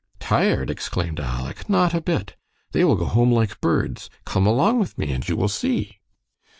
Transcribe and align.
"Tired!" 0.19 0.71
exclaimed 0.71 1.19
Aleck, 1.19 1.69
"not 1.69 1.93
a 1.93 2.01
bit. 2.01 2.35
They 2.71 2.83
will 2.83 2.95
go 2.95 3.05
home 3.05 3.31
like 3.31 3.61
birds. 3.61 4.09
Come 4.25 4.47
along 4.47 4.79
with 4.79 4.97
me, 4.97 5.11
and 5.11 5.29
you 5.29 5.35
will 5.35 5.47
see." 5.47 5.99